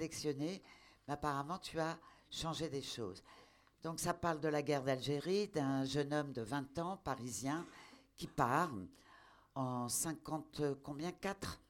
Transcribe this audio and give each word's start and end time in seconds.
sélectionné, 0.00 0.62
mais 1.06 1.14
apparemment 1.14 1.58
tu 1.58 1.78
as 1.78 1.98
changé 2.30 2.70
des 2.70 2.80
choses. 2.80 3.22
Donc 3.82 3.98
ça 4.00 4.14
parle 4.14 4.40
de 4.40 4.48
la 4.48 4.62
guerre 4.62 4.82
d'Algérie, 4.82 5.48
d'un 5.48 5.84
jeune 5.84 6.14
homme 6.14 6.32
de 6.32 6.40
20 6.40 6.78
ans, 6.78 6.96
parisien, 6.96 7.66
qui 8.16 8.26
part 8.26 8.70
en 9.54 9.88
50, 9.88 10.82
combien? 10.82 11.12
4 11.12 11.60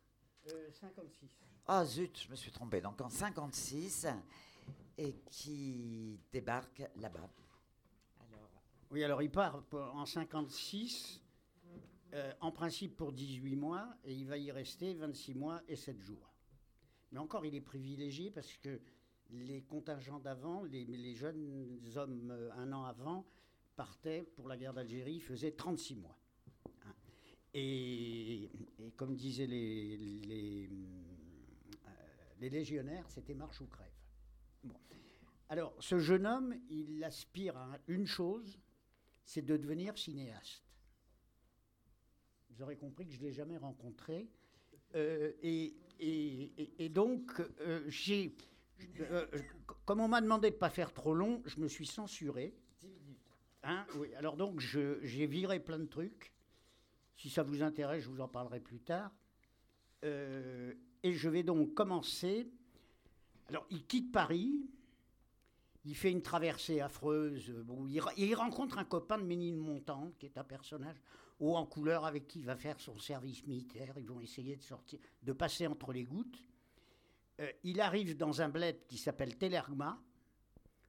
56. 0.44 1.28
Ah 1.66 1.84
zut, 1.84 2.20
je 2.24 2.30
me 2.30 2.36
suis 2.36 2.52
trompée. 2.52 2.80
Donc 2.80 3.00
en 3.00 3.10
56, 3.10 4.06
et 4.98 5.14
qui 5.30 6.20
débarque 6.32 6.82
là-bas. 6.96 7.28
Oui, 8.92 9.02
alors 9.02 9.22
il 9.22 9.30
part 9.30 9.62
en 9.72 10.06
56, 10.06 11.20
euh, 12.12 12.32
en 12.40 12.52
principe 12.52 12.96
pour 12.96 13.12
18 13.12 13.56
mois, 13.56 13.88
et 14.04 14.12
il 14.12 14.26
va 14.26 14.36
y 14.38 14.52
rester 14.52 14.94
26 14.94 15.34
mois 15.34 15.60
et 15.68 15.76
7 15.76 16.00
jours. 16.00 16.30
Mais 17.12 17.18
encore, 17.18 17.44
il 17.46 17.54
est 17.54 17.60
privilégié 17.60 18.30
parce 18.30 18.56
que 18.56 18.80
les 19.30 19.62
contingents 19.62 20.18
d'avant, 20.18 20.64
les, 20.64 21.14
jeunes 21.14 21.80
hommes 21.96 22.30
euh, 22.30 22.50
un 22.54 22.72
an 22.72 22.84
avant, 22.84 23.26
partaient 23.76 24.22
pour 24.22 24.48
la 24.48 24.56
guerre 24.56 24.74
d'Algérie, 24.74 25.20
faisaient 25.20 25.52
36 25.52 25.96
mois. 25.96 26.18
Hein. 26.84 26.94
Et, 27.54 28.50
comme 28.96 29.14
disaient 29.16 29.48
euh, 29.48 30.66
les 32.40 32.50
légionnaires, 32.50 33.08
c'était 33.08 33.34
marche 33.34 33.60
ou 33.60 33.66
crève. 33.66 33.90
Alors, 35.50 35.74
ce 35.80 35.98
jeune 35.98 36.28
homme, 36.28 36.54
il 36.68 37.02
aspire 37.02 37.56
à 37.56 37.76
une 37.88 38.06
chose, 38.06 38.60
c'est 39.24 39.42
de 39.42 39.56
devenir 39.56 39.98
cinéaste. 39.98 40.64
Vous 42.50 42.62
aurez 42.62 42.76
compris 42.76 43.04
que 43.06 43.12
je 43.12 43.18
ne 43.18 43.24
l'ai 43.24 43.32
jamais 43.32 43.56
rencontré. 43.56 44.30
Euh, 44.94 45.32
et, 45.42 45.74
et, 46.78 46.88
donc, 46.88 47.40
euh, 47.60 47.82
j'ai, 47.88 48.34
euh, 49.00 49.26
comme 49.84 50.00
on 50.00 50.08
m'a 50.08 50.20
demandé 50.20 50.50
de 50.50 50.54
ne 50.54 50.58
pas 50.58 50.70
faire 50.70 50.92
trop 50.92 51.14
long, 51.14 51.42
je 51.46 51.60
me 51.60 51.68
suis 51.68 51.86
censuré. 51.86 52.54
10 52.80 52.86
minutes. 52.88 53.18
Hein, 53.62 53.86
oui, 53.96 54.14
alors 54.14 54.36
donc, 54.36 54.60
j'ai 54.60 55.26
viré 55.26 55.60
plein 55.60 55.78
de 55.78 55.86
trucs. 55.86 56.32
Si 57.16 57.28
ça 57.28 57.42
vous 57.42 57.62
intéresse, 57.62 58.04
je 58.04 58.08
vous 58.08 58.20
en 58.20 58.28
parlerai 58.28 58.60
plus 58.60 58.80
tard. 58.80 59.12
et 60.02 61.12
je 61.12 61.28
vais 61.28 61.42
donc 61.42 61.74
commencer. 61.74 62.48
Alors, 63.48 63.66
il 63.70 63.84
quitte 63.86 64.10
Paris 64.10 64.54
il 65.84 65.96
fait 65.96 66.10
une 66.10 66.22
traversée 66.22 66.80
affreuse. 66.80 67.50
Bon, 67.64 67.86
il, 67.86 68.34
rencontre 68.34 68.78
un 68.78 68.84
copain 68.84 69.18
de 69.18 69.24
Ménilmontant, 69.24 70.12
qui 70.18 70.26
est 70.26 70.36
un 70.36 70.44
personnage 70.44 70.96
haut 71.38 71.56
en 71.56 71.64
couleur 71.64 72.04
avec 72.04 72.28
qui 72.28 72.40
il 72.40 72.44
va 72.44 72.56
faire 72.56 72.78
son 72.80 72.98
service 72.98 73.46
militaire. 73.46 73.94
Ils 73.96 74.06
vont 74.06 74.20
essayer 74.20 74.56
de, 74.56 74.62
sortir, 74.62 74.98
de 75.22 75.32
passer 75.32 75.66
entre 75.66 75.92
les 75.92 76.04
gouttes. 76.04 76.44
Euh, 77.40 77.50
il 77.64 77.80
arrive 77.80 78.16
dans 78.16 78.42
un 78.42 78.50
bled 78.50 78.86
qui 78.86 78.98
s'appelle 78.98 79.36
Télergma, 79.38 79.98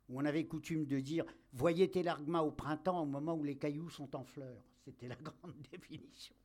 où 0.09 0.19
on 0.19 0.25
avait 0.25 0.45
coutume 0.45 0.85
de 0.85 0.99
dire 0.99 1.25
Voyez 1.53 1.89
Télergma 1.89 2.41
au 2.41 2.51
printemps, 2.51 3.01
au 3.01 3.05
moment 3.05 3.35
où 3.35 3.43
les 3.43 3.57
cailloux 3.57 3.89
sont 3.89 4.13
en 4.15 4.25
fleurs. 4.25 4.65
C'était 4.83 5.07
la 5.07 5.15
grande 5.21 5.55
définition. 5.71 6.35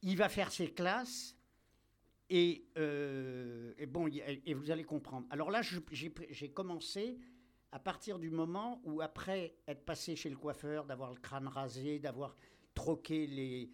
Il 0.00 0.16
va 0.16 0.30
faire 0.30 0.50
ses 0.50 0.72
classes. 0.72 1.34
Et, 2.30 2.66
euh, 2.76 3.72
et 3.78 3.86
bon, 3.86 4.06
et 4.06 4.52
vous 4.52 4.70
allez 4.70 4.84
comprendre. 4.84 5.26
Alors 5.30 5.50
là, 5.50 5.62
j'ai 5.62 6.50
commencé 6.50 7.18
à 7.72 7.78
partir 7.78 8.18
du 8.18 8.30
moment 8.30 8.80
où, 8.84 9.00
après 9.00 9.54
être 9.66 9.84
passé 9.84 10.16
chez 10.16 10.30
le 10.30 10.36
coiffeur, 10.36 10.86
d'avoir 10.86 11.12
le 11.12 11.20
crâne 11.20 11.48
rasé, 11.48 11.98
d'avoir 11.98 12.36
troqué 12.74 13.26
les, 13.26 13.70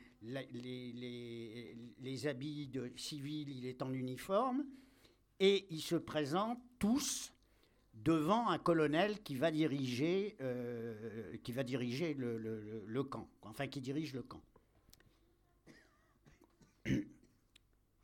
habits 2.27 2.67
de 2.69 2.91
civil, 2.97 3.51
il 3.51 3.67
est 3.67 3.83
en 3.83 3.93
uniforme, 3.93 4.65
et 5.39 5.67
ils 5.71 5.83
se 5.83 5.97
présentent 5.97 6.63
tous 6.79 7.33
devant 7.93 8.49
un 8.49 8.59
colonel 8.59 9.23
qui 9.23 9.37
va 9.37 9.51
diriger, 9.51 10.37
euh, 10.41 11.33
le, 12.87 13.03
camp, 13.03 13.29
enfin 13.43 13.67
qui 13.69 13.81
dirige 13.81 14.15
le 14.15 14.23
camp. 14.23 14.43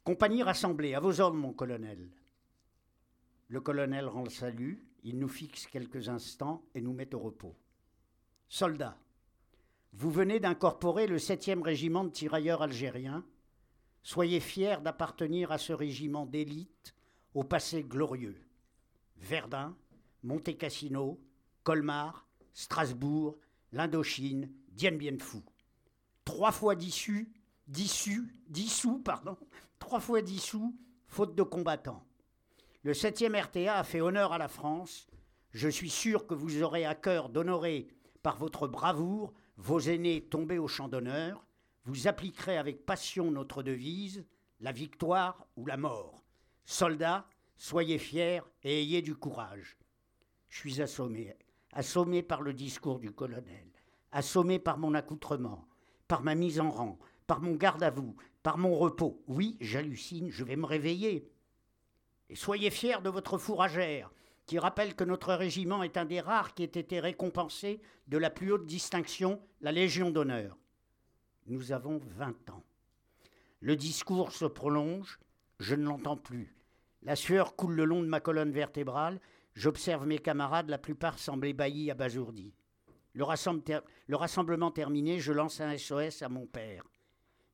Compagnie 0.05 0.43
rassemblée, 0.43 0.95
à 0.95 1.01
vos 1.01 1.21
ordres, 1.21 1.37
mon 1.37 1.53
colonel. 1.53 2.09
Le 3.50 3.61
colonel 3.61 4.06
rend 4.06 4.22
le 4.22 4.31
salut, 4.31 4.87
il 5.03 5.19
nous 5.19 5.28
fixe 5.28 5.66
quelques 5.66 6.09
instants 6.09 6.62
et 6.72 6.81
nous 6.81 6.93
met 6.93 7.12
au 7.16 7.19
repos. 7.19 7.56
Soldats, 8.49 8.97
vous 9.93 10.12
venez 10.12 10.38
d'incorporer 10.38 11.09
le 11.09 11.16
7e 11.16 11.60
régiment 11.60 12.05
de 12.05 12.10
tirailleurs 12.10 12.62
algériens. 12.62 13.25
Soyez 14.05 14.39
fiers 14.39 14.77
d'appartenir 14.84 15.50
à 15.50 15.59
ce 15.59 15.72
régiment 15.72 16.27
d'élite 16.27 16.94
au 17.34 17.43
passé 17.43 17.83
glorieux. 17.83 18.41
Verdun, 19.16 19.77
Monte 20.22 20.56
Cassino, 20.56 21.21
Colmar, 21.65 22.28
Strasbourg, 22.55 23.37
l'Indochine, 23.72 24.49
Dien 24.69 24.93
Bien 24.93 25.19
Phu. 25.19 25.39
Trois 26.25 26.53
fois 26.53 26.77
dissous, 26.77 27.27
dissous, 27.66 28.28
dissous, 28.49 29.00
pardon, 29.00 29.37
trois 29.81 29.99
fois 29.99 30.22
dissous, 30.22 30.78
faute 31.09 31.34
de 31.34 31.43
combattants. 31.43 32.06
Le 32.83 32.93
7e 32.93 33.39
RTA 33.39 33.77
a 33.77 33.85
fait 33.85 34.01
honneur 34.01 34.33
à 34.33 34.39
la 34.39 34.49
France. 34.49 35.07
Je 35.53 35.69
suis 35.69 35.91
sûr 35.91 36.27
que 36.27 36.33
vous 36.33 36.63
aurez 36.63 36.87
à 36.87 36.95
cœur 36.95 37.29
d'honorer 37.29 37.89
par 38.23 38.39
votre 38.39 38.67
bravoure 38.69 39.35
vos 39.59 39.81
aînés 39.81 40.23
tombés 40.23 40.57
au 40.59 40.67
champ 40.67 40.89
d'honneur. 40.89 41.45
Vous 41.85 42.09
appliquerez 42.09 42.57
avec 42.57 42.87
passion 42.87 43.31
notre 43.31 43.63
devise 43.63 44.25
la 44.61 44.73
victoire 44.73 45.47
ou 45.57 45.67
la 45.67 45.77
mort. 45.77 46.25
Soldats, 46.65 47.27
soyez 47.59 47.99
fiers 47.99 48.41
et 48.63 48.81
ayez 48.81 49.03
du 49.03 49.15
courage. 49.15 49.77
Je 50.49 50.59
suis 50.59 50.81
assommé, 50.81 51.37
assommé 51.75 52.23
par 52.23 52.41
le 52.41 52.55
discours 52.55 52.99
du 52.99 53.11
colonel, 53.13 53.69
assommé 54.11 54.59
par 54.59 54.79
mon 54.79 54.95
accoutrement, 54.95 55.69
par 56.09 56.23
ma 56.23 56.35
mise 56.35 56.61
en 56.61 56.71
rang, 56.71 56.99
par 57.27 57.43
mon 57.43 57.57
garde 57.57 57.83
à 57.83 57.91
vous, 57.91 58.17
par 58.43 58.57
mon 58.57 58.75
repos. 58.75 59.23
Oui, 59.27 59.59
j'hallucine, 59.61 60.31
je 60.31 60.45
vais 60.45 60.57
me 60.57 60.67
réveiller. 60.67 61.31
Et 62.31 62.37
soyez 62.37 62.71
fiers 62.71 63.03
de 63.03 63.11
votre 63.11 63.39
fourragère, 63.39 64.09
qui 64.47 64.61
rappelle 64.61 64.95
que 64.95 65.03
notre 65.03 65.35
régiment 65.35 65.83
est 65.83 65.97
un 65.97 66.05
des 66.05 66.21
rares 66.21 66.55
qui 66.55 66.63
ait 66.63 66.67
été 66.67 67.01
récompensé 67.01 67.81
de 68.07 68.19
la 68.19 68.31
plus 68.31 68.53
haute 68.53 68.67
distinction, 68.67 69.43
la 69.61 69.73
Légion 69.73 70.13
d'honneur. 70.13 70.57
Nous 71.47 71.73
avons 71.73 71.99
vingt 71.99 72.51
ans. 72.51 72.63
Le 73.59 73.75
discours 73.75 74.31
se 74.31 74.45
prolonge, 74.45 75.19
je 75.59 75.75
ne 75.75 75.85
l'entends 75.85 76.17
plus. 76.17 76.55
La 77.03 77.17
sueur 77.17 77.57
coule 77.57 77.75
le 77.75 77.85
long 77.85 78.01
de 78.01 78.07
ma 78.07 78.21
colonne 78.21 78.53
vertébrale, 78.53 79.21
j'observe 79.55 80.07
mes 80.07 80.21
camarades, 80.21 80.71
la 80.71 80.79
plupart 80.79 81.19
semblent 81.19 81.49
ébahis, 81.49 81.91
abasourdis. 81.91 82.55
Le, 83.13 83.25
le 84.07 84.17
rassemblement 84.17 84.71
terminé, 84.71 85.19
je 85.19 85.33
lance 85.33 85.61
un 85.61 85.77
SOS 85.77 86.23
à 86.23 86.29
mon 86.29 86.47
père. 86.47 86.85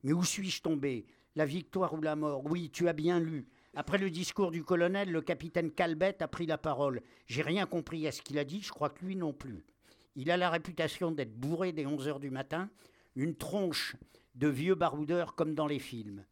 Mais 0.02 0.12
où 0.12 0.22
suis-je 0.22 0.60
tombé? 0.60 1.06
La 1.34 1.46
victoire 1.46 1.94
ou 1.94 2.02
la 2.02 2.14
mort? 2.14 2.44
Oui, 2.44 2.68
tu 2.70 2.88
as 2.88 2.92
bien 2.92 3.20
lu. 3.20 3.48
Après 3.78 3.98
le 3.98 4.08
discours 4.08 4.52
du 4.52 4.64
colonel, 4.64 5.12
le 5.12 5.20
capitaine 5.20 5.70
Calbette 5.70 6.22
a 6.22 6.28
pris 6.28 6.46
la 6.46 6.56
parole. 6.56 7.02
J'ai 7.26 7.42
rien 7.42 7.66
compris 7.66 8.06
à 8.06 8.10
ce 8.10 8.22
qu'il 8.22 8.38
a 8.38 8.44
dit, 8.44 8.62
je 8.62 8.70
crois 8.70 8.88
que 8.88 9.04
lui 9.04 9.16
non 9.16 9.34
plus. 9.34 9.66
Il 10.14 10.30
a 10.30 10.38
la 10.38 10.48
réputation 10.48 11.12
d'être 11.12 11.38
bourré 11.38 11.72
dès 11.72 11.84
11 11.84 12.08
heures 12.08 12.18
du 12.18 12.30
matin, 12.30 12.70
une 13.16 13.36
tronche 13.36 13.94
de 14.34 14.48
vieux 14.48 14.76
baroudeurs 14.76 15.34
comme 15.34 15.54
dans 15.54 15.66
les 15.66 15.78
films. 15.78 16.24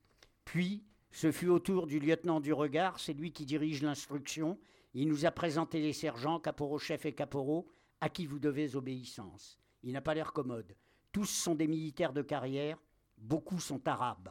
Puis, 0.47 0.84
ce 1.10 1.31
fut 1.31 1.49
au 1.49 1.59
tour 1.59 1.87
du 1.87 2.00
lieutenant 2.00 2.41
du 2.41 2.54
regard, 2.54 2.99
c'est 2.99 3.12
lui 3.12 3.31
qui 3.31 3.44
dirige 3.44 3.83
l'instruction. 3.83 4.59
Il 4.94 5.06
nous 5.06 5.27
a 5.27 5.31
présenté 5.31 5.83
les 5.83 5.93
sergents, 5.93 6.41
caporaux 6.41 6.78
chefs 6.78 7.04
et 7.04 7.12
caporaux, 7.12 7.69
à 8.00 8.09
qui 8.09 8.25
vous 8.25 8.38
devez 8.38 8.75
obéissance. 8.75 9.59
Il 9.83 9.93
n'a 9.93 10.00
pas 10.00 10.15
l'air 10.15 10.33
commode. 10.33 10.75
Tous 11.12 11.27
sont 11.27 11.54
des 11.54 11.69
militaires 11.69 12.15
de 12.15 12.22
carrière, 12.22 12.83
beaucoup 13.19 13.60
sont 13.60 13.87
arabes. 13.87 14.31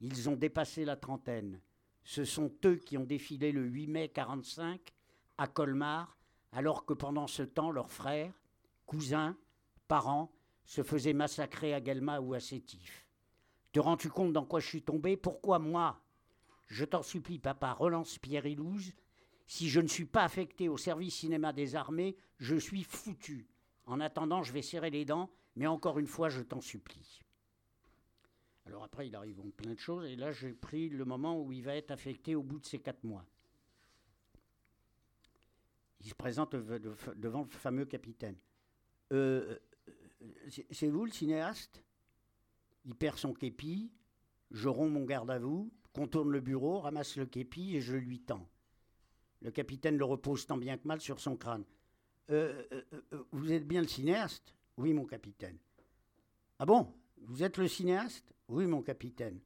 Ils 0.00 0.28
ont 0.28 0.36
dépassé 0.36 0.84
la 0.84 0.94
trentaine. 0.94 1.60
Ce 2.06 2.24
sont 2.24 2.52
eux 2.64 2.76
qui 2.76 2.96
ont 2.96 3.04
défilé 3.04 3.50
le 3.50 3.64
8 3.64 3.88
mai 3.88 4.08
45 4.08 4.80
à 5.38 5.48
Colmar, 5.48 6.16
alors 6.52 6.86
que 6.86 6.94
pendant 6.94 7.26
ce 7.26 7.42
temps, 7.42 7.72
leurs 7.72 7.90
frères, 7.90 8.32
cousins, 8.86 9.36
parents 9.88 10.30
se 10.64 10.84
faisaient 10.84 11.12
massacrer 11.12 11.74
à 11.74 11.80
Guelma 11.80 12.20
ou 12.20 12.34
à 12.34 12.38
Sétif. 12.38 13.08
Te 13.72 13.80
rends-tu 13.80 14.08
compte 14.08 14.32
dans 14.32 14.44
quoi 14.44 14.60
je 14.60 14.68
suis 14.68 14.82
tombé? 14.82 15.16
Pourquoi 15.16 15.58
moi 15.58 16.00
Je 16.68 16.84
t'en 16.84 17.02
supplie, 17.02 17.40
papa, 17.40 17.72
relance 17.72 18.18
Pierre 18.18 18.46
Ilouze. 18.46 18.92
Si 19.48 19.68
je 19.68 19.80
ne 19.80 19.88
suis 19.88 20.06
pas 20.06 20.22
affecté 20.22 20.68
au 20.68 20.76
service 20.76 21.16
cinéma 21.16 21.52
des 21.52 21.74
armées, 21.74 22.16
je 22.38 22.54
suis 22.54 22.84
foutu. 22.84 23.48
En 23.84 23.98
attendant, 23.98 24.44
je 24.44 24.52
vais 24.52 24.62
serrer 24.62 24.90
les 24.90 25.04
dents, 25.04 25.28
mais 25.56 25.66
encore 25.66 25.98
une 25.98 26.06
fois, 26.06 26.28
je 26.28 26.42
t'en 26.42 26.60
supplie. 26.60 27.25
Alors 28.66 28.82
après, 28.82 29.06
il 29.06 29.14
arrive 29.14 29.40
plein 29.52 29.74
de 29.74 29.78
choses, 29.78 30.06
et 30.06 30.16
là, 30.16 30.32
j'ai 30.32 30.52
pris 30.52 30.88
le 30.88 31.04
moment 31.04 31.40
où 31.40 31.52
il 31.52 31.62
va 31.62 31.76
être 31.76 31.92
affecté 31.92 32.34
au 32.34 32.42
bout 32.42 32.58
de 32.58 32.66
ces 32.66 32.80
quatre 32.80 33.04
mois. 33.04 33.24
Il 36.00 36.08
se 36.08 36.14
présente 36.14 36.54
devant 36.54 37.42
le 37.42 37.48
fameux 37.48 37.84
capitaine. 37.84 38.36
Euh, 39.12 39.56
c'est 40.70 40.88
vous 40.88 41.04
le 41.04 41.12
cinéaste? 41.12 41.82
Il 42.84 42.94
perd 42.94 43.18
son 43.18 43.32
képi, 43.32 43.90
je 44.50 44.68
romps 44.68 44.90
mon 44.90 45.04
garde 45.04 45.30
à 45.30 45.38
vous, 45.38 45.72
contourne 45.92 46.30
le 46.30 46.40
bureau, 46.40 46.80
ramasse 46.80 47.16
le 47.16 47.26
képi 47.26 47.76
et 47.76 47.80
je 47.80 47.96
lui 47.96 48.20
tends. 48.20 48.48
Le 49.42 49.50
capitaine 49.50 49.96
le 49.96 50.04
repose 50.04 50.46
tant 50.46 50.56
bien 50.56 50.76
que 50.76 50.86
mal 50.86 51.00
sur 51.00 51.20
son 51.20 51.36
crâne. 51.36 51.64
Euh, 52.30 52.64
euh, 52.72 52.82
euh, 53.12 53.24
vous 53.32 53.52
êtes 53.52 53.66
bien 53.66 53.80
le 53.80 53.88
cinéaste? 53.88 54.54
Oui, 54.76 54.92
mon 54.92 55.04
capitaine. 55.04 55.58
Ah 56.58 56.66
bon? 56.66 56.92
Vous 57.22 57.42
êtes 57.42 57.58
le 57.58 57.68
cinéaste? 57.68 58.34
Oui, 58.48 58.66
mon 58.66 58.82
capitaine. 58.82 59.40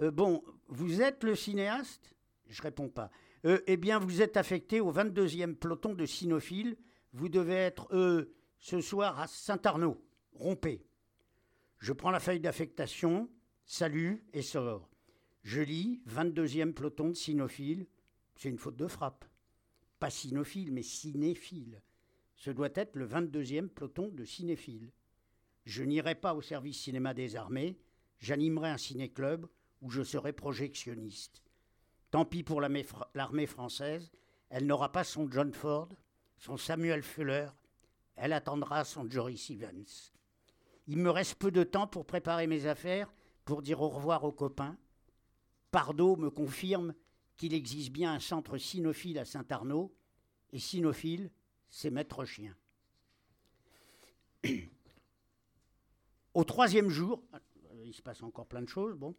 bon, 0.00 0.42
vous 0.68 1.02
êtes 1.02 1.24
le 1.24 1.34
cinéaste? 1.34 2.14
Je 2.48 2.62
réponds 2.62 2.88
pas. 2.88 3.10
eh 3.44 3.76
bien, 3.76 3.98
vous 3.98 4.22
êtes 4.22 4.36
affecté 4.36 4.80
au 4.80 4.92
22e 4.92 5.54
peloton 5.54 5.94
de 5.94 6.06
cynophiles. 6.06 6.76
Vous 7.12 7.28
devez 7.28 7.54
être 7.54 7.88
ce 8.58 8.80
soir 8.80 9.20
à 9.20 9.26
Saint-Arnaud, 9.26 10.00
rompez. 10.32 10.86
Je 11.78 11.92
prends 11.92 12.10
la 12.10 12.20
feuille 12.20 12.40
d'affectation, 12.40 13.28
salut 13.64 14.24
et 14.32 14.42
sors. 14.42 14.88
Je 15.42 15.60
lis 15.60 16.02
22e 16.08 16.72
peloton 16.72 17.08
de 17.08 17.14
cynophiles. 17.14 17.86
C'est 18.36 18.48
une 18.48 18.58
faute 18.58 18.76
de 18.76 18.86
frappe 18.86 19.24
pas 19.98 20.10
cynophile, 20.10 20.72
mais 20.72 20.82
cinéphile. 20.82 21.82
Ce 22.34 22.50
doit 22.50 22.70
être 22.74 22.96
le 22.96 23.06
22e 23.06 23.68
peloton 23.68 24.08
de 24.08 24.24
cinéphiles. 24.24 24.92
Je 25.66 25.82
n'irai 25.82 26.14
pas 26.14 26.32
au 26.34 26.40
service 26.40 26.78
cinéma 26.78 27.12
des 27.12 27.34
armées, 27.34 27.76
j'animerai 28.20 28.70
un 28.70 28.78
ciné-club 28.78 29.48
où 29.82 29.90
je 29.90 30.02
serai 30.02 30.32
projectionniste. 30.32 31.42
Tant 32.12 32.24
pis 32.24 32.44
pour 32.44 32.60
l'armée 32.60 33.46
française, 33.46 34.12
elle 34.48 34.66
n'aura 34.66 34.92
pas 34.92 35.02
son 35.02 35.30
John 35.30 35.52
Ford, 35.52 35.88
son 36.38 36.56
Samuel 36.56 37.02
Fuller, 37.02 37.48
elle 38.14 38.32
attendra 38.32 38.84
son 38.84 39.10
Joris 39.10 39.50
Evans. 39.50 39.84
Il 40.86 40.98
me 40.98 41.10
reste 41.10 41.34
peu 41.34 41.50
de 41.50 41.64
temps 41.64 41.88
pour 41.88 42.06
préparer 42.06 42.46
mes 42.46 42.66
affaires, 42.66 43.12
pour 43.44 43.60
dire 43.60 43.82
au 43.82 43.88
revoir 43.88 44.22
aux 44.22 44.32
copains. 44.32 44.76
Pardo 45.72 46.14
me 46.14 46.30
confirme 46.30 46.94
qu'il 47.36 47.54
existe 47.54 47.90
bien 47.90 48.14
un 48.14 48.20
centre 48.20 48.56
cynophile 48.56 49.18
à 49.18 49.24
Saint-Arnaud, 49.24 49.92
et 50.52 50.60
cynophile, 50.60 51.30
c'est 51.68 51.90
maître 51.90 52.24
chien. 52.24 52.54
Au 56.36 56.44
troisième 56.44 56.90
jour, 56.90 57.22
il 57.82 57.94
se 57.94 58.02
passe 58.02 58.22
encore 58.22 58.44
plein 58.44 58.60
de 58.60 58.68
choses, 58.68 58.94
bon. 58.94 59.14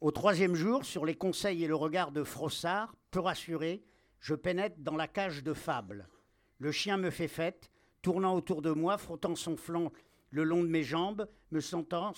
Au 0.00 0.10
troisième 0.10 0.56
jour, 0.56 0.84
sur 0.84 1.04
les 1.06 1.14
conseils 1.14 1.62
et 1.62 1.68
le 1.68 1.76
regard 1.76 2.10
de 2.10 2.24
Frossard, 2.24 2.96
peu 3.12 3.20
rassuré, 3.20 3.84
je 4.18 4.34
pénètre 4.34 4.74
dans 4.80 4.96
la 4.96 5.06
cage 5.06 5.44
de 5.44 5.54
Fable. 5.54 6.08
Le 6.58 6.72
chien 6.72 6.96
me 6.96 7.10
fait 7.10 7.28
fête, 7.28 7.70
tournant 8.02 8.34
autour 8.34 8.62
de 8.62 8.72
moi, 8.72 8.98
frottant 8.98 9.36
son 9.36 9.56
flanc 9.56 9.92
le 10.30 10.42
long 10.42 10.64
de 10.64 10.68
mes 10.68 10.82
jambes, 10.82 11.28
me 11.52 11.60
sentant, 11.60 12.14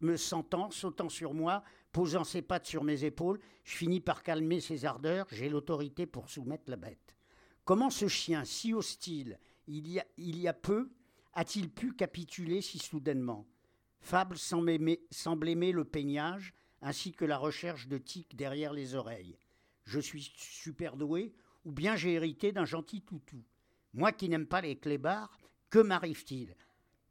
me 0.00 0.16
sentant 0.16 0.70
sautant 0.70 1.10
sur 1.10 1.34
moi, 1.34 1.62
Posant 1.92 2.24
ses 2.24 2.40
pattes 2.40 2.66
sur 2.66 2.84
mes 2.84 3.04
épaules, 3.04 3.38
je 3.64 3.76
finis 3.76 4.00
par 4.00 4.22
calmer 4.22 4.60
ses 4.60 4.86
ardeurs, 4.86 5.26
j'ai 5.30 5.50
l'autorité 5.50 6.06
pour 6.06 6.30
soumettre 6.30 6.70
la 6.70 6.76
bête. 6.76 7.14
Comment 7.66 7.90
ce 7.90 8.08
chien, 8.08 8.46
si 8.46 8.72
hostile, 8.72 9.38
il 9.66 9.88
y 10.16 10.48
a 10.48 10.54
peu, 10.54 10.90
a-t-il 11.34 11.68
pu 11.68 11.92
capituler 11.92 12.62
si 12.62 12.78
soudainement? 12.78 13.46
Fable 14.00 14.38
semble 14.38 14.70
aimer, 14.70 15.72
le 15.72 15.84
peignage, 15.84 16.54
ainsi 16.82 17.12
que 17.12 17.24
la 17.24 17.38
recherche 17.38 17.86
de 17.88 17.98
tiques 17.98 18.36
derrière 18.36 18.72
les 18.72 18.94
oreilles. 18.94 19.38
Je 19.84 20.00
suis 20.00 20.32
super 20.36 20.96
doué, 20.96 21.34
ou 21.64 21.72
bien 21.72 21.96
j'ai 21.96 22.14
hérité 22.14 22.52
d'un 22.52 22.64
gentil 22.64 23.02
toutou. 23.02 23.42
Moi 23.92 24.12
qui 24.12 24.28
n'aime 24.28 24.46
pas 24.46 24.60
les 24.60 24.76
clébards, 24.76 25.36
que 25.68 25.78
m'arrive-t-il? 25.78 26.56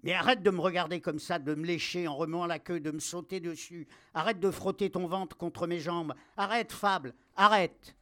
Mais 0.04 0.14
arrête 0.14 0.42
de 0.42 0.50
me 0.50 0.62
regarder 0.62 1.02
comme 1.02 1.20
ça, 1.20 1.40
de 1.40 1.56
me 1.56 1.66
lécher 1.66 2.08
en 2.08 2.16
remuant 2.16 2.46
la 2.46 2.60
queue, 2.60 2.80
de 2.80 2.92
me 2.92 3.00
sauter 3.00 3.42
dessus. 3.42 3.88
Arrête 4.14 4.40
de 4.40 4.50
frotter 4.50 4.90
ton 4.90 5.08
ventre 5.08 5.36
contre 5.36 5.68
mes 5.68 5.80
jambes. 5.80 6.14
Arrête, 6.38 6.72
Fable, 6.72 7.14
arrête. 7.36 7.96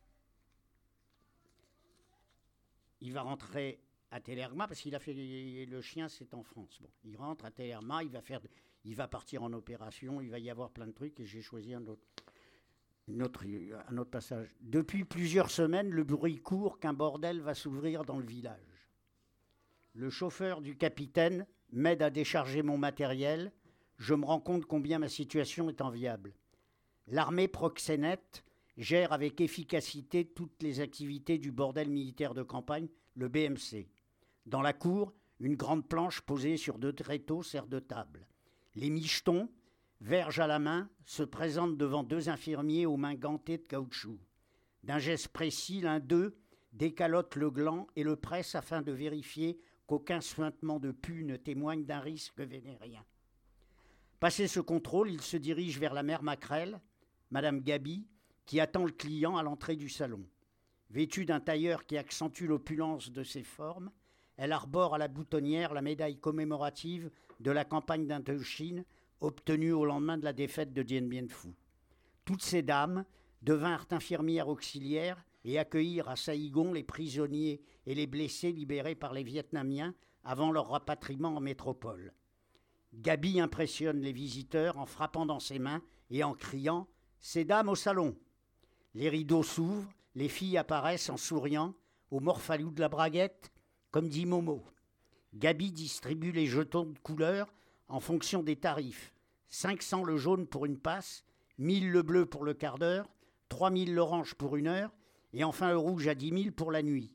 Il 3.01 3.13
va 3.13 3.23
rentrer 3.23 3.79
à 4.11 4.21
Télerma 4.21 4.67
parce 4.67 4.79
qu'il 4.79 4.95
a 4.95 4.99
fait 4.99 5.13
le 5.13 5.81
chien, 5.81 6.07
c'est 6.07 6.33
en 6.33 6.43
France. 6.43 6.79
Bon, 6.81 6.89
il 7.03 7.17
rentre 7.17 7.45
à 7.45 7.51
Télerma, 7.51 8.03
il 8.03 8.09
va 8.09 8.21
faire, 8.21 8.41
il 8.87 8.95
va 8.95 9.07
partir 9.09 9.43
en 9.43 9.51
opération, 9.51 10.21
il 10.21 10.29
va 10.29 10.39
y 10.39 10.49
avoir 10.49 10.71
plein 10.71 10.87
de 10.87 10.93
trucs 10.93 11.19
et 11.19 11.25
j'ai 11.25 11.41
choisi 11.41 11.73
un 11.73 11.85
autre, 11.87 12.01
passage. 14.09 14.55
Depuis 14.61 15.03
plusieurs 15.03 15.51
semaines, 15.51 15.89
le 15.89 16.05
bruit 16.05 16.37
court 16.37 16.79
qu'un 16.79 16.93
bordel 16.93 17.41
va 17.41 17.53
s'ouvrir 17.53 18.05
dans 18.05 18.17
le 18.17 18.25
village. 18.25 18.89
Le 19.93 20.09
chauffeur 20.09 20.61
du 20.61 20.77
capitaine 20.77 21.45
m'aide 21.71 22.01
à 22.01 22.09
décharger 22.09 22.63
mon 22.63 22.77
matériel, 22.77 23.51
je 23.97 24.13
me 24.13 24.25
rends 24.25 24.39
compte 24.39 24.65
combien 24.65 24.99
ma 24.99 25.09
situation 25.09 25.69
est 25.69 25.81
enviable. 25.81 26.33
L'armée 27.07 27.49
proxénète 27.49 28.45
gère 28.77 29.11
avec 29.11 29.41
efficacité 29.41 30.23
toutes 30.23 30.63
les 30.63 30.79
activités 30.79 31.37
du 31.37 31.51
bordel 31.51 31.89
militaire 31.89 32.33
de 32.33 32.43
campagne, 32.43 32.87
le 33.15 33.27
BMC. 33.27 33.89
Dans 34.45 34.61
la 34.61 34.71
cour, 34.71 35.13
une 35.41 35.57
grande 35.57 35.89
planche 35.89 36.21
posée 36.21 36.55
sur 36.55 36.77
deux 36.77 36.93
tréteaux 36.93 37.43
sert 37.43 37.67
de 37.67 37.79
table. 37.79 38.27
Les 38.77 38.91
michetons, 38.91 39.49
verge 40.01 40.39
à 40.39 40.45
la 40.45 40.59
main, 40.59 40.87
se 41.03 41.23
présentent 41.23 41.77
devant 41.77 42.03
deux 42.03 42.29
infirmiers 42.29 42.85
aux 42.85 42.95
mains 42.95 43.15
gantées 43.15 43.57
de 43.57 43.63
caoutchouc. 43.63 44.19
D'un 44.83 44.99
geste 44.99 45.29
précis, 45.29 45.81
l'un 45.81 45.99
d'eux 45.99 46.37
décalote 46.73 47.35
le 47.37 47.49
gland 47.49 47.87
et 47.95 48.03
le 48.03 48.15
presse 48.15 48.53
afin 48.53 48.83
de 48.83 48.91
vérifier 48.91 49.59
qu'aucun 49.87 50.21
suintement 50.21 50.79
de 50.79 50.91
pu 50.91 51.23
ne 51.23 51.37
témoigne 51.37 51.85
d'un 51.85 52.01
risque 52.01 52.39
vénérien. 52.39 53.03
Passé 54.19 54.47
ce 54.47 54.59
contrôle, 54.59 55.09
il 55.09 55.21
se 55.21 55.37
dirige 55.37 55.79
vers 55.79 55.95
la 55.95 56.03
mère 56.03 56.21
Macrel, 56.21 56.79
Madame 57.31 57.61
Gabi, 57.61 58.05
qui 58.45 58.59
attend 58.59 58.85
le 58.85 58.91
client 58.91 59.37
à 59.37 59.43
l'entrée 59.43 59.75
du 59.75 59.89
salon. 59.89 60.23
Vêtue 60.91 61.25
d'un 61.25 61.39
tailleur 61.39 61.87
qui 61.87 61.97
accentue 61.97 62.45
l'opulence 62.45 63.09
de 63.09 63.23
ses 63.23 63.43
formes, 63.43 63.89
elle 64.35 64.51
arbore 64.51 64.93
à 64.93 64.99
la 64.99 65.07
boutonnière 65.07 65.73
la 65.73 65.81
médaille 65.81 66.19
commémorative 66.19 67.09
de 67.39 67.51
la 67.51 67.65
campagne 67.65 68.07
d'Indochine 68.07 68.85
obtenue 69.21 69.73
au 69.73 69.85
lendemain 69.85 70.17
de 70.17 70.23
la 70.23 70.33
défaite 70.33 70.73
de 70.73 70.83
Dien 70.83 71.01
Bien 71.01 71.27
Phu. 71.27 71.55
Toutes 72.25 72.43
ces 72.43 72.61
dames 72.61 73.05
devinrent 73.41 73.87
infirmières 73.91 74.47
auxiliaires 74.47 75.23
et 75.43 75.57
accueillir 75.57 76.09
à 76.09 76.15
Saïgon 76.15 76.73
les 76.73 76.83
prisonniers 76.83 77.61
et 77.85 77.95
les 77.95 78.07
blessés 78.07 78.51
libérés 78.51 78.95
par 78.95 79.13
les 79.13 79.23
Vietnamiens 79.23 79.95
avant 80.23 80.51
leur 80.51 80.69
rapatriement 80.69 81.35
en 81.35 81.39
métropole. 81.39 82.13
Gabi 82.93 83.39
impressionne 83.39 84.01
les 84.01 84.11
visiteurs 84.11 84.77
en 84.77 84.85
frappant 84.85 85.25
dans 85.25 85.39
ses 85.39 85.59
mains 85.59 85.81
et 86.09 86.23
en 86.23 86.33
criant 86.33 86.87
Ces 87.19 87.45
dames 87.45 87.69
au 87.69 87.75
salon 87.75 88.17
Les 88.93 89.09
rideaux 89.09 89.43
s'ouvrent, 89.43 89.89
les 90.15 90.29
filles 90.29 90.57
apparaissent 90.57 91.09
en 91.09 91.17
souriant, 91.17 91.75
au 92.11 92.19
morphalou 92.19 92.71
de 92.71 92.81
la 92.81 92.89
braguette, 92.89 93.51
comme 93.91 94.09
dit 94.09 94.25
Momo. 94.25 94.65
Gabi 95.37 95.71
distribue 95.71 96.31
les 96.31 96.47
jetons 96.47 96.85
de 96.85 96.97
couleur 96.97 97.53
en 97.89 97.99
fonction 97.99 98.41
des 98.41 98.55
tarifs 98.55 99.13
500 99.49 100.03
le 100.03 100.17
jaune 100.17 100.47
pour 100.47 100.65
une 100.65 100.79
passe, 100.79 101.23
1000 101.59 101.91
le 101.91 102.01
bleu 102.01 102.25
pour 102.25 102.43
le 102.43 102.55
quart 102.55 102.79
d'heure, 102.79 103.07
3000 103.49 103.93
l'orange 103.93 104.33
pour 104.33 104.55
une 104.55 104.65
heure 104.67 104.91
et 105.33 105.43
enfin 105.43 105.69
le 105.69 105.77
rouge 105.77 106.07
à 106.07 106.15
10 106.15 106.43
000 106.43 106.55
pour 106.55 106.71
la 106.71 106.81
nuit. 106.81 107.13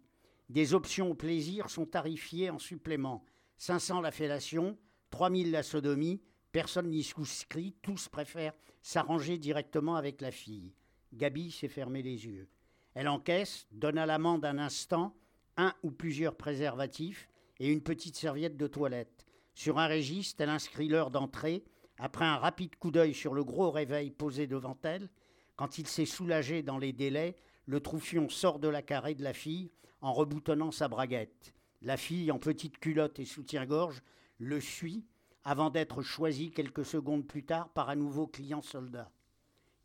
Des 0.50 0.72
options 0.72 1.10
au 1.10 1.14
plaisir 1.14 1.68
sont 1.68 1.84
tarifiées 1.84 2.48
en 2.48 2.60
supplément. 2.60 3.24
500 3.58 4.00
la 4.00 4.12
fellation, 4.12 4.78
3000 5.10 5.50
la 5.50 5.64
sodomie, 5.64 6.22
personne 6.52 6.90
n'y 6.90 7.02
souscrit, 7.02 7.74
tous 7.82 8.08
préfèrent 8.08 8.54
s'arranger 8.82 9.36
directement 9.36 9.96
avec 9.96 10.20
la 10.20 10.30
fille. 10.30 10.72
Gabi 11.12 11.50
s'est 11.50 11.66
fermé 11.66 12.02
les 12.02 12.24
yeux. 12.26 12.48
Elle 12.94 13.08
encaisse, 13.08 13.66
donne 13.72 13.98
à 13.98 14.06
l'amende 14.06 14.44
un 14.44 14.58
instant 14.58 15.12
un 15.56 15.74
ou 15.82 15.90
plusieurs 15.90 16.36
préservatifs 16.36 17.28
et 17.62 17.68
une 17.68 17.80
petite 17.80 18.16
serviette 18.16 18.56
de 18.56 18.66
toilette. 18.66 19.24
Sur 19.54 19.78
un 19.78 19.86
registre, 19.86 20.40
elle 20.40 20.48
inscrit 20.48 20.88
l'heure 20.88 21.12
d'entrée. 21.12 21.62
Après 21.96 22.24
un 22.24 22.36
rapide 22.36 22.74
coup 22.74 22.90
d'œil 22.90 23.14
sur 23.14 23.34
le 23.34 23.44
gros 23.44 23.70
réveil 23.70 24.10
posé 24.10 24.48
devant 24.48 24.76
elle, 24.82 25.08
quand 25.54 25.78
il 25.78 25.86
s'est 25.86 26.04
soulagé 26.04 26.64
dans 26.64 26.78
les 26.78 26.92
délais, 26.92 27.36
le 27.66 27.78
troufion 27.78 28.28
sort 28.28 28.58
de 28.58 28.66
la 28.66 28.82
carrée 28.82 29.14
de 29.14 29.22
la 29.22 29.32
fille 29.32 29.70
en 30.00 30.12
reboutonnant 30.12 30.72
sa 30.72 30.88
braguette. 30.88 31.54
La 31.82 31.96
fille, 31.96 32.32
en 32.32 32.40
petite 32.40 32.78
culotte 32.78 33.20
et 33.20 33.24
soutien-gorge, 33.24 34.02
le 34.38 34.60
suit 34.60 35.06
avant 35.44 35.70
d'être 35.70 36.02
choisie 36.02 36.50
quelques 36.50 36.84
secondes 36.84 37.28
plus 37.28 37.44
tard 37.44 37.68
par 37.68 37.90
un 37.90 37.96
nouveau 37.96 38.26
client 38.26 38.60
soldat. 38.60 39.12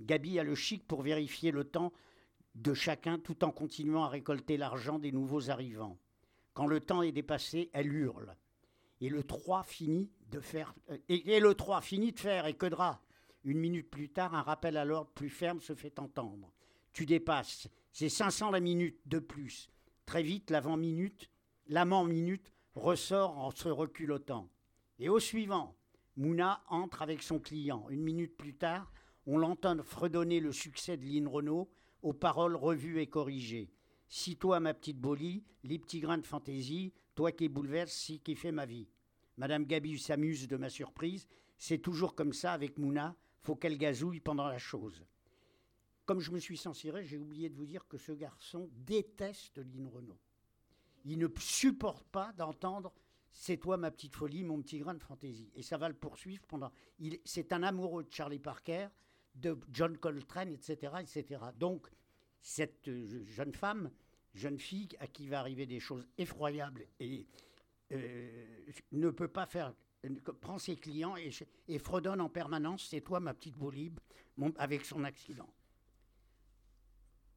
Gabi 0.02 0.40
a 0.40 0.44
le 0.44 0.56
chic 0.56 0.88
pour 0.88 1.04
vérifier 1.04 1.52
le 1.52 1.64
temps 1.64 1.94
de 2.56 2.74
chacun 2.74 3.20
tout 3.20 3.44
en 3.44 3.52
continuant 3.52 4.04
à 4.04 4.10
récolter 4.10 4.58
l'argent 4.58 4.98
des 4.98 5.12
nouveaux 5.12 5.52
arrivants. 5.52 6.00
Quand 6.58 6.66
le 6.66 6.80
temps 6.80 7.04
est 7.04 7.12
dépassé, 7.12 7.70
elle 7.72 7.94
hurle. 7.94 8.36
Et 9.00 9.10
le 9.10 9.22
3 9.22 9.62
finit 9.62 10.10
de 10.32 10.40
faire 10.40 10.74
euh, 10.90 10.98
et, 11.08 11.40
le 11.40 11.54
3 11.54 11.82
finit 11.82 12.14
de 12.14 12.20
faire 12.20 12.48
et 12.48 12.56
que 12.56 12.66
drap. 12.66 13.00
Une 13.44 13.60
minute 13.60 13.92
plus 13.92 14.10
tard, 14.10 14.34
un 14.34 14.42
rappel 14.42 14.76
à 14.76 14.84
l'ordre 14.84 15.12
plus 15.12 15.30
ferme 15.30 15.62
se 15.62 15.76
fait 15.76 16.00
entendre 16.00 16.52
tu 16.94 17.06
dépasses. 17.06 17.68
C'est 17.92 18.10
500 18.10 18.50
la 18.50 18.60
minute 18.60 19.00
de 19.06 19.20
plus. 19.20 19.70
Très 20.08 20.24
vite, 20.24 20.50
l'avant-minute, 20.50 21.30
l'amant-minute 21.68 22.52
ressort 22.74 23.38
en 23.38 23.52
se 23.52 23.70
reculottant. 23.70 24.50
Et 24.98 25.08
au 25.08 25.20
suivant, 25.20 25.76
Mouna 26.16 26.64
entre 26.70 27.04
avec 27.04 27.22
son 27.22 27.38
client. 27.38 27.86
Une 27.92 28.02
minute 28.02 28.36
plus 28.36 28.56
tard, 28.56 28.92
on 29.28 29.38
l'entend 29.38 29.84
fredonner 29.84 30.40
le 30.40 30.52
succès 30.52 30.98
de 30.98 31.06
Lynn 31.06 31.28
Renault 31.28 31.70
aux 32.02 32.14
paroles 32.14 32.56
revues 32.56 33.00
et 33.00 33.06
corrigées. 33.06 33.70
Si 34.10 34.38
toi, 34.38 34.60
ma 34.60 34.74
petite 34.74 35.00
Bolie, 35.00 35.44
les 35.64 35.80
petits 35.80 36.00
grains 36.00 36.18
de 36.18 36.26
fantaisie, 36.26 36.94
toi 37.16 37.32
qui 37.32 37.50
bouleverse, 37.50 37.92
si 37.92 38.20
qui 38.20 38.36
fait 38.36 38.52
ma 38.52 38.66
vie. 38.66 38.88
Madame 39.38 39.66
Gabi 39.66 40.00
s'amuse 40.00 40.48
de 40.48 40.58
ma 40.58 40.70
surprise. 40.70 41.28
C'est 41.58 41.80
toujours 41.80 42.16
comme 42.16 42.34
ça 42.34 42.54
avec 42.54 42.78
Mouna. 42.78 43.16
Faut 43.42 43.56
qu'elle 43.56 43.78
gazouille 43.78 44.20
pendant 44.20 44.48
la 44.48 44.58
chose. 44.58 45.06
Comme 46.06 46.20
je 46.22 46.32
me 46.32 46.40
suis 46.40 46.58
censuré, 46.58 47.04
j'ai 47.04 47.18
oublié 47.18 47.50
de 47.50 47.56
vous 47.56 47.66
dire 47.66 47.88
que 47.88 47.98
ce 47.98 48.14
garçon 48.14 48.70
déteste 48.74 49.58
Lynn 49.58 49.88
Renault. 49.88 50.20
Il 51.06 51.18
ne 51.18 51.28
supporte 51.40 52.08
pas 52.08 52.34
d'entendre 52.34 52.94
C'est 53.30 53.58
toi 53.58 53.78
ma 53.78 53.92
petite 53.92 54.16
folie, 54.16 54.44
mon 54.44 54.62
petit 54.62 54.80
grain 54.80 54.94
de 54.94 55.04
fantaisie. 55.04 55.52
Et 55.54 55.62
ça 55.62 55.78
va 55.78 55.90
le 55.90 55.96
poursuivre 55.96 56.46
pendant. 56.48 56.72
C'est 57.26 57.52
un 57.52 57.62
amoureux 57.62 58.04
de 58.04 58.12
Charlie 58.12 58.40
Parker, 58.40 58.88
de 59.36 59.60
John 59.72 59.98
Coltrane, 59.98 60.52
etc. 60.52 60.94
etc. 61.02 61.42
Donc, 61.58 61.88
cette 62.42 62.88
euh, 62.88 63.24
jeune 63.26 63.54
femme, 63.54 63.92
jeune 64.34 64.60
fille 64.60 64.90
à 65.00 65.08
qui 65.08 65.28
va 65.28 65.40
arriver 65.40 65.66
des 65.66 65.80
choses 65.80 66.08
effroyables 66.18 66.88
et 67.00 67.28
euh, 67.92 68.66
ne 68.92 69.10
peut 69.10 69.28
pas 69.28 69.46
faire 69.46 69.74
prend 70.42 70.58
ses 70.58 70.76
clients 70.76 71.16
et, 71.18 71.80
fredonne 71.80 72.22
en 72.22 72.30
permanence 72.30 72.88
c'est 72.90 73.02
toi 73.02 73.20
ma 73.20 73.34
petite 73.34 73.58
bolib 73.58 74.00
avec 74.58 74.86
son 74.86 75.04
accident. 75.04 75.50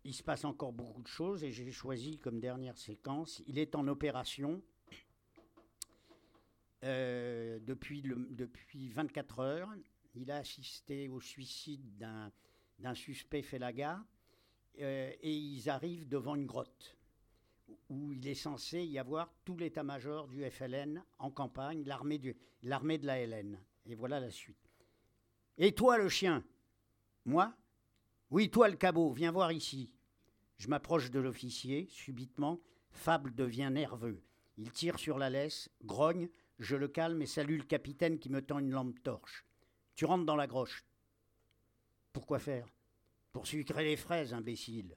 Il 0.04 0.14
se 0.14 0.22
passe 0.22 0.44
encore 0.44 0.72
beaucoup 0.72 1.02
de 1.02 1.08
choses 1.08 1.44
et 1.44 1.52
j'ai 1.52 1.70
choisi 1.70 2.18
comme 2.18 2.40
dernière 2.40 2.76
séquence, 2.76 3.42
il 3.46 3.58
est 3.58 3.74
en 3.74 3.86
opération 3.88 4.62
euh, 6.84 7.58
depuis, 7.60 8.00
le, 8.00 8.26
depuis 8.30 8.88
24 8.90 9.38
heures. 9.40 9.68
Il 10.14 10.30
a 10.30 10.36
assisté 10.36 11.08
au 11.08 11.20
suicide 11.20 11.98
d'un 12.78 12.94
suspect 12.94 13.42
Felaga 13.42 14.02
euh, 14.78 15.12
et 15.20 15.34
ils 15.34 15.68
arrivent 15.68 16.08
devant 16.08 16.34
une 16.34 16.46
grotte 16.46 16.96
où 17.88 18.12
il 18.12 18.26
est 18.26 18.34
censé 18.34 18.84
y 18.84 18.98
avoir 18.98 19.32
tout 19.44 19.56
l'état-major 19.56 20.28
du 20.28 20.48
FLN 20.48 21.02
en 21.18 21.30
campagne, 21.30 21.84
l'armée 21.84 22.18
de 22.18 23.06
la 23.06 23.26
LN. 23.26 23.58
Et 23.86 23.94
voilà 23.94 24.20
la 24.20 24.30
suite. 24.30 24.56
Et 25.58 25.72
toi, 25.72 25.98
le 25.98 26.08
chien? 26.08 26.44
Moi? 27.24 27.54
Oui, 28.30 28.50
toi, 28.50 28.68
le 28.68 28.76
cabot, 28.76 29.12
viens 29.12 29.32
voir 29.32 29.52
ici. 29.52 29.90
Je 30.56 30.68
m'approche 30.68 31.10
de 31.10 31.20
l'officier, 31.20 31.86
subitement, 31.90 32.60
Fable 32.92 33.34
devient 33.34 33.70
nerveux. 33.72 34.22
Il 34.56 34.70
tire 34.72 34.98
sur 34.98 35.18
la 35.18 35.30
laisse, 35.30 35.70
grogne, 35.84 36.28
je 36.58 36.76
le 36.76 36.88
calme 36.88 37.22
et 37.22 37.26
salue 37.26 37.58
le 37.58 37.64
capitaine 37.64 38.18
qui 38.18 38.28
me 38.28 38.42
tend 38.42 38.58
une 38.58 38.70
lampe 38.70 39.02
torche. 39.02 39.46
Tu 39.94 40.04
rentres 40.04 40.26
dans 40.26 40.36
la 40.36 40.46
groche. 40.46 40.84
Pourquoi 42.12 42.38
faire? 42.38 42.68
Pour 43.32 43.46
sucrer 43.46 43.84
les 43.84 43.96
fraises, 43.96 44.34
imbécile. 44.34 44.96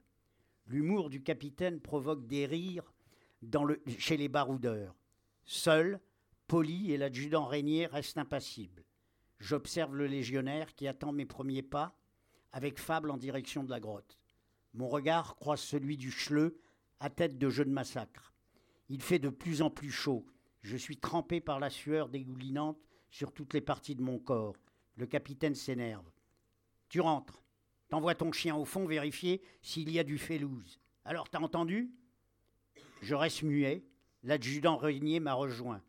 L'humour 0.65 1.09
du 1.09 1.21
capitaine 1.21 1.79
provoque 1.79 2.25
des 2.25 2.45
rires 2.45 2.93
chez 3.97 4.17
les 4.17 4.29
baroudeurs. 4.29 4.95
Seul, 5.45 5.99
Poli 6.47 6.91
et 6.91 6.97
l'adjudant 6.97 7.45
Régnier 7.45 7.85
restent 7.85 8.17
impassibles. 8.17 8.85
J'observe 9.39 9.95
le 9.95 10.07
légionnaire 10.07 10.73
qui 10.73 10.87
attend 10.87 11.11
mes 11.11 11.25
premiers 11.25 11.63
pas, 11.63 11.97
avec 12.51 12.79
Fable 12.79 13.11
en 13.11 13.17
direction 13.17 13.63
de 13.63 13.69
la 13.69 13.79
grotte. 13.79 14.17
Mon 14.73 14.87
regard 14.87 15.35
croise 15.35 15.59
celui 15.59 15.97
du 15.97 16.11
chleux, 16.11 16.57
à 16.99 17.09
tête 17.09 17.37
de 17.37 17.49
jeu 17.49 17.65
de 17.65 17.69
massacre. 17.69 18.33
Il 18.89 19.01
fait 19.01 19.19
de 19.19 19.29
plus 19.29 19.61
en 19.61 19.69
plus 19.69 19.91
chaud. 19.91 20.25
Je 20.61 20.77
suis 20.77 20.97
trempé 20.97 21.41
par 21.41 21.59
la 21.59 21.69
sueur 21.69 22.09
dégoulinante 22.09 22.79
sur 23.11 23.33
toutes 23.33 23.53
les 23.53 23.61
parties 23.61 23.95
de 23.95 24.01
mon 24.01 24.17
corps. 24.17 24.55
Le 24.95 25.05
capitaine 25.05 25.55
s'énerve. 25.55 26.09
Tu 26.89 27.01
rentres. 27.01 27.42
T'envoies 27.93 28.15
ton 28.15 28.31
chien 28.31 28.55
au 28.55 28.65
fond 28.65 28.88
vérifier 28.88 29.39
s'il 29.62 29.91
y 29.91 30.00
a 30.00 30.03
du 30.03 30.17
félouse. 30.17 30.79
Alors, 31.05 31.29
t'as 31.29 31.38
entendu? 31.38 31.91
Je 33.03 33.13
reste 33.13 33.43
muet. 33.43 33.85
L'adjudant 34.23 34.77
Régnier 34.77 35.19
m'a 35.19 35.35
rejoint. 35.35 35.79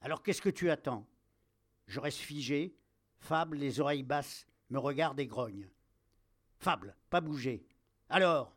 Alors, 0.00 0.24
qu'est-ce 0.24 0.42
que 0.42 0.48
tu 0.48 0.70
attends? 0.70 1.06
Je 1.86 2.00
reste 2.00 2.18
figé. 2.18 2.74
Fable, 3.20 3.58
les 3.58 3.78
oreilles 3.78 4.02
basses, 4.02 4.44
me 4.70 4.80
regarde 4.80 5.20
et 5.20 5.28
grogne. 5.28 5.70
Fable, 6.58 6.96
pas 7.10 7.20
bouger. 7.20 7.64
Alors? 8.08 8.52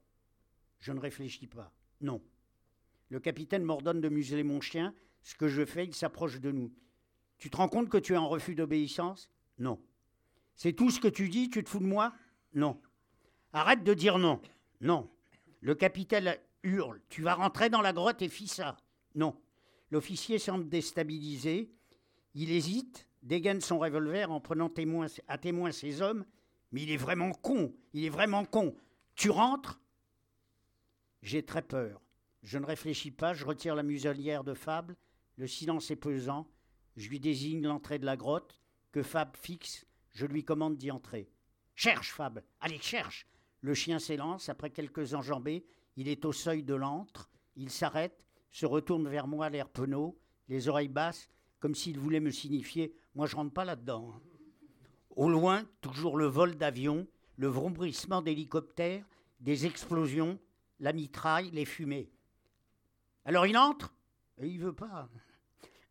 Je 0.79 0.93
ne 0.93 0.99
réfléchis 0.99 1.45
pas. 1.45 1.71
Non. 2.01 2.23
Le 3.09 3.19
capitaine 3.19 3.61
m'ordonne 3.61 4.01
de 4.01 4.09
museler 4.09 4.41
mon 4.41 4.61
chien. 4.61 4.95
Ce 5.21 5.35
que 5.35 5.47
je 5.47 5.63
fais, 5.63 5.85
il 5.85 5.93
s'approche 5.93 6.39
de 6.39 6.51
nous. 6.51 6.73
Tu 7.37 7.51
te 7.51 7.57
rends 7.57 7.69
compte 7.69 7.89
que 7.89 7.99
tu 7.99 8.13
es 8.13 8.17
en 8.17 8.29
refus 8.29 8.55
d'obéissance? 8.55 9.29
Non. 9.59 9.79
C'est 10.55 10.73
tout 10.73 10.89
ce 10.89 10.99
que 10.99 11.07
tu 11.07 11.29
dis? 11.29 11.51
Tu 11.51 11.63
te 11.63 11.69
fous 11.69 11.77
de 11.77 11.85
moi? 11.85 12.15
Non. 12.53 12.79
Arrête 13.51 13.83
de 13.83 13.93
dire 13.93 14.17
non. 14.17 14.41
Non. 14.81 15.09
Le 15.61 15.75
capitaine 15.75 16.35
hurle. 16.63 17.01
Tu 17.09 17.21
vas 17.21 17.35
rentrer 17.35 17.69
dans 17.69 17.81
la 17.81 17.93
grotte 17.93 18.21
et 18.21 18.29
fis 18.29 18.47
ça. 18.47 18.77
Non. 19.15 19.35
L'officier 19.91 20.39
semble 20.39 20.69
déstabilisé. 20.69 21.71
Il 22.33 22.51
hésite, 22.51 23.07
dégaine 23.21 23.61
son 23.61 23.79
revolver 23.79 24.31
en 24.31 24.39
prenant 24.39 24.71
à 25.27 25.37
témoin 25.37 25.71
ses 25.71 26.01
hommes. 26.01 26.25
Mais 26.71 26.81
il 26.81 26.91
est 26.91 26.97
vraiment 26.97 27.31
con. 27.31 27.73
Il 27.93 28.03
est 28.05 28.09
vraiment 28.09 28.45
con. 28.45 28.75
Tu 29.15 29.29
rentres? 29.29 29.79
J'ai 31.21 31.45
très 31.45 31.61
peur. 31.61 32.01
Je 32.41 32.57
ne 32.57 32.65
réfléchis 32.65 33.11
pas. 33.11 33.33
Je 33.33 33.45
retire 33.45 33.75
la 33.75 33.83
muselière 33.83 34.43
de 34.43 34.53
Fable. 34.53 34.97
Le 35.37 35.47
silence 35.47 35.91
est 35.91 35.95
pesant. 35.95 36.47
Je 36.97 37.09
lui 37.09 37.19
désigne 37.19 37.65
l'entrée 37.65 37.99
de 37.99 38.05
la 38.05 38.17
grotte. 38.17 38.59
Que 38.91 39.03
Fable 39.03 39.37
fixe. 39.37 39.85
Je 40.11 40.25
lui 40.25 40.43
commande 40.43 40.77
d'y 40.77 40.91
entrer. 40.91 41.29
Cherche, 41.75 42.11
Fable, 42.11 42.43
allez, 42.59 42.79
cherche 42.79 43.27
Le 43.61 43.73
chien 43.73 43.99
s'élance, 43.99 44.49
après 44.49 44.69
quelques 44.69 45.13
enjambées, 45.13 45.65
il 45.95 46.07
est 46.07 46.25
au 46.25 46.31
seuil 46.31 46.63
de 46.63 46.75
l'antre, 46.75 47.29
il 47.55 47.69
s'arrête, 47.69 48.23
se 48.51 48.65
retourne 48.65 49.07
vers 49.07 49.27
moi, 49.27 49.49
l'air 49.49 49.69
penaud, 49.69 50.19
les 50.47 50.67
oreilles 50.67 50.87
basses, 50.87 51.29
comme 51.59 51.75
s'il 51.75 51.97
voulait 51.97 52.19
me 52.19 52.31
signifier 52.31 52.93
Moi, 53.15 53.25
je 53.25 53.35
rentre 53.35 53.53
pas 53.53 53.65
là-dedans. 53.65 54.13
Hein. 54.13 54.21
Au 55.15 55.29
loin, 55.29 55.63
toujours 55.81 56.17
le 56.17 56.25
vol 56.25 56.55
d'avions, 56.55 57.07
le 57.37 57.47
vrombrissement 57.47 58.21
d'hélicoptères, 58.21 59.05
des 59.39 59.65
explosions, 59.65 60.39
la 60.79 60.93
mitraille, 60.93 61.51
les 61.51 61.65
fumées. 61.65 62.11
Alors 63.25 63.45
il 63.45 63.57
entre? 63.57 63.93
Et 64.39 64.47
il 64.47 64.59
veut 64.59 64.73
pas. 64.73 65.09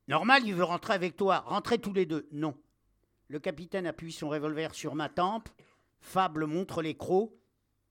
Normal, 0.09 0.43
il 0.45 0.55
veut 0.55 0.65
rentrer 0.65 0.95
avec 0.95 1.17
toi. 1.17 1.41
Rentrez 1.41 1.79
tous 1.79 1.93
les 1.93 2.07
deux. 2.07 2.29
Non. 2.33 2.57
Le 3.29 3.39
capitaine 3.39 3.87
appuie 3.87 4.13
son 4.13 4.29
revolver 4.29 4.75
sur 4.75 4.95
ma 4.95 5.09
tempe. 5.09 5.49
Fable 6.03 6.47
montre 6.47 6.83
les 6.83 6.97
crocs. 6.97 7.33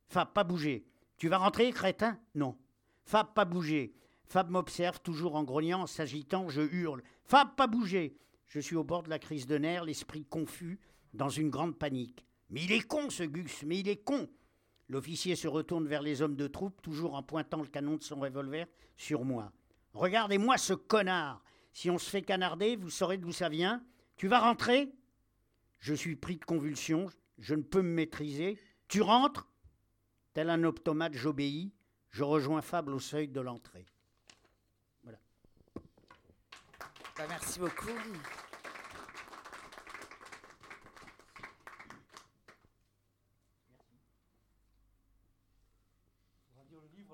Fab, 0.07 0.31
pas 0.33 0.43
bouger. 0.43 0.85
Tu 1.17 1.29
vas 1.29 1.37
rentrer, 1.37 1.71
crétin? 1.71 2.19
Non. 2.35 2.57
Fab, 3.05 3.33
pas 3.33 3.45
bouger. 3.45 3.95
Fab 4.25 4.49
m'observe, 4.49 4.99
toujours 5.01 5.35
en 5.35 5.43
grognant, 5.43 5.81
en 5.81 5.87
s'agitant, 5.87 6.49
je 6.49 6.61
hurle. 6.61 7.01
Fab, 7.23 7.55
pas 7.55 7.67
bouger 7.67 8.17
Je 8.47 8.59
suis 8.59 8.75
au 8.75 8.83
bord 8.83 9.03
de 9.03 9.09
la 9.09 9.17
crise 9.17 9.47
de 9.47 9.57
nerfs, 9.57 9.85
l'esprit 9.85 10.25
confus, 10.25 10.79
dans 11.13 11.29
une 11.29 11.49
grande 11.49 11.79
panique. 11.79 12.25
Mais 12.49 12.63
il 12.63 12.73
est 12.73 12.85
con, 12.85 13.09
ce 13.09 13.23
Gus, 13.23 13.63
mais 13.63 13.79
il 13.79 13.87
est 13.87 14.03
con 14.03 14.29
L'officier 14.89 15.37
se 15.37 15.47
retourne 15.47 15.87
vers 15.87 16.01
les 16.01 16.21
hommes 16.21 16.35
de 16.35 16.47
troupe, 16.47 16.81
toujours 16.81 17.15
en 17.15 17.23
pointant 17.23 17.61
le 17.61 17.67
canon 17.67 17.95
de 17.95 18.03
son 18.03 18.19
revolver 18.19 18.67
sur 18.97 19.23
moi. 19.23 19.53
Regardez-moi 19.93 20.57
ce 20.57 20.73
connard 20.73 21.41
Si 21.71 21.89
on 21.89 21.97
se 21.97 22.09
fait 22.09 22.21
canarder, 22.21 22.75
vous 22.75 22.89
saurez 22.89 23.17
d'où 23.17 23.31
ça 23.31 23.47
vient. 23.47 23.81
Tu 24.17 24.27
vas 24.27 24.39
rentrer? 24.39 24.91
Je 25.79 25.93
suis 25.93 26.17
pris 26.17 26.35
de 26.35 26.45
convulsions, 26.45 27.09
je 27.41 27.55
ne 27.55 27.63
peux 27.63 27.81
me 27.81 27.93
maîtriser. 27.93 28.57
Tu 28.87 29.01
rentres 29.01 29.47
Tel 30.33 30.49
un 30.49 30.63
optomate, 30.63 31.13
j'obéis. 31.13 31.73
Je 32.09 32.23
rejoins 32.23 32.61
Fable 32.61 32.93
au 32.93 32.99
seuil 32.99 33.27
de 33.27 33.41
l'entrée. 33.41 33.85
Voilà. 35.03 35.19
Bah, 37.17 37.25
merci 37.27 37.59
beaucoup. 37.59 37.89